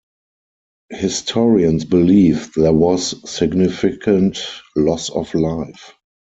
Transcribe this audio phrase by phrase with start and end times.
[0.89, 4.43] Historians believe there was significant
[4.75, 5.93] loss of life.